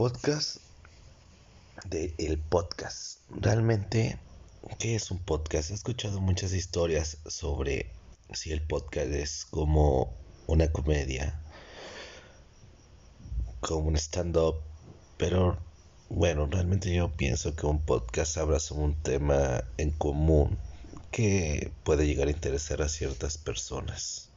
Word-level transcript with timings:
podcast 0.00 0.62
de 1.84 2.14
el 2.16 2.38
podcast. 2.38 3.18
Realmente, 3.28 4.18
¿qué 4.78 4.94
es 4.94 5.10
un 5.10 5.18
podcast? 5.18 5.70
He 5.70 5.74
escuchado 5.74 6.22
muchas 6.22 6.54
historias 6.54 7.18
sobre 7.26 7.92
si 8.32 8.50
el 8.50 8.66
podcast 8.66 9.10
es 9.10 9.44
como 9.50 10.16
una 10.46 10.72
comedia, 10.72 11.38
como 13.60 13.88
un 13.88 13.96
stand-up, 13.96 14.62
pero 15.18 15.58
bueno, 16.08 16.46
realmente 16.46 16.94
yo 16.94 17.14
pienso 17.14 17.54
que 17.54 17.66
un 17.66 17.84
podcast 17.84 18.38
habla 18.38 18.58
sobre 18.58 18.84
un 18.84 19.02
tema 19.02 19.64
en 19.76 19.90
común 19.90 20.56
que 21.10 21.72
puede 21.84 22.06
llegar 22.06 22.28
a 22.28 22.30
interesar 22.30 22.80
a 22.80 22.88
ciertas 22.88 23.36
personas. 23.36 24.29